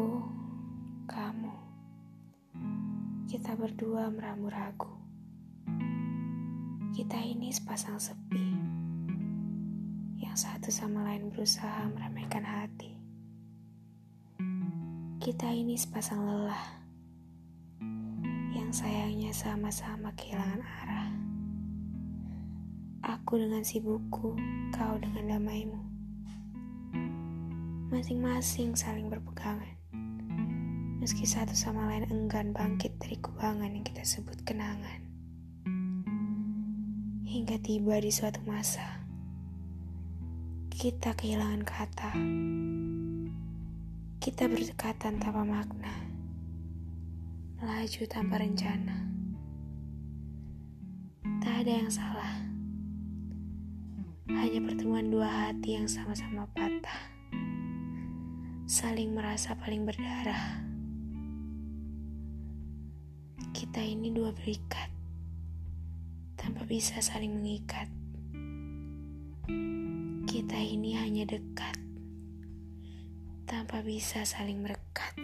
[0.00, 0.24] aku,
[1.12, 1.52] kamu.
[3.28, 4.88] Kita berdua meramu ragu.
[6.96, 8.48] Kita ini sepasang sepi.
[10.16, 12.96] Yang satu sama lain berusaha meramaikan hati.
[15.20, 16.80] Kita ini sepasang lelah.
[18.56, 21.08] Yang sayangnya sama-sama kehilangan arah.
[23.04, 24.32] Aku dengan sibukku,
[24.72, 25.80] kau dengan damaimu
[27.90, 29.79] masing-masing saling berpegangan
[31.00, 35.00] meski satu sama lain enggan bangkit dari kubangan yang kita sebut kenangan.
[37.24, 39.00] Hingga tiba di suatu masa,
[40.68, 42.12] kita kehilangan kata.
[44.20, 46.04] Kita berdekatan tanpa makna,
[47.56, 49.08] melaju tanpa rencana.
[51.40, 52.44] Tak ada yang salah,
[54.28, 57.08] hanya pertemuan dua hati yang sama-sama patah,
[58.68, 60.69] saling merasa paling berdarah
[63.70, 64.90] kita ini dua berikat,
[66.34, 67.86] tanpa bisa saling mengikat.
[70.26, 71.78] Kita ini hanya dekat,
[73.46, 75.14] tanpa bisa saling merekat.